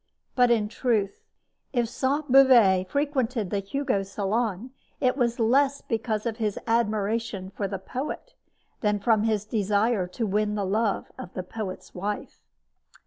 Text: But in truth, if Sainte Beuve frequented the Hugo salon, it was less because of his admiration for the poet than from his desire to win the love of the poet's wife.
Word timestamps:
But 0.33 0.49
in 0.49 0.67
truth, 0.67 1.21
if 1.73 1.87
Sainte 1.87 2.31
Beuve 2.31 2.89
frequented 2.89 3.51
the 3.51 3.59
Hugo 3.59 4.01
salon, 4.01 4.71
it 4.99 5.15
was 5.15 5.39
less 5.39 5.81
because 5.81 6.25
of 6.25 6.37
his 6.37 6.57
admiration 6.65 7.51
for 7.51 7.67
the 7.67 7.77
poet 7.77 8.33
than 8.79 8.97
from 8.99 9.25
his 9.25 9.45
desire 9.45 10.07
to 10.07 10.25
win 10.25 10.55
the 10.55 10.65
love 10.65 11.11
of 11.19 11.31
the 11.35 11.43
poet's 11.43 11.93
wife. 11.93 12.39